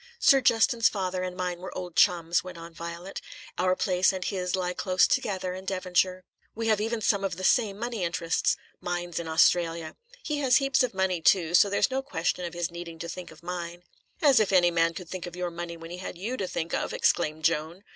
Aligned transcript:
"Sir 0.17 0.41
Justin's 0.41 0.89
father 0.89 1.21
and 1.21 1.37
mine 1.37 1.59
were 1.59 1.77
old 1.77 1.95
chums," 1.95 2.43
went 2.43 2.57
on 2.57 2.73
Violet. 2.73 3.21
"Our 3.59 3.75
place 3.75 4.11
and 4.11 4.25
his 4.25 4.55
lie 4.55 4.73
close 4.73 5.05
together 5.05 5.53
in 5.53 5.63
Devonshire. 5.65 6.23
We 6.55 6.69
have 6.69 6.81
even 6.81 7.01
some 7.01 7.23
of 7.23 7.35
the 7.37 7.43
same 7.43 7.77
money 7.77 8.03
interests 8.03 8.57
mines 8.79 9.19
in 9.19 9.27
Australia. 9.27 9.95
He 10.23 10.39
has 10.39 10.57
heaps 10.57 10.81
of 10.81 10.95
money, 10.95 11.21
too, 11.21 11.53
so 11.53 11.69
there's 11.69 11.91
no 11.91 12.01
question 12.01 12.45
of 12.45 12.55
his 12.55 12.71
needing 12.71 12.97
to 12.97 13.07
think 13.09 13.29
of 13.29 13.43
mine." 13.43 13.83
"As 14.23 14.39
if 14.39 14.51
any 14.51 14.71
man 14.71 14.95
could 14.95 15.07
think 15.07 15.27
of 15.27 15.35
your 15.35 15.51
money 15.51 15.77
when 15.77 15.91
he 15.91 15.97
had 15.97 16.17
you 16.17 16.35
to 16.35 16.47
think 16.47 16.73
of!" 16.73 16.93
exclaimed 16.93 17.45
Joan. 17.45 17.83